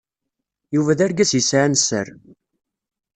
Yuba 0.75 0.97
d 0.97 0.99
argaz 1.05 1.31
yesɛan 1.35 1.73
sser. 1.81 2.07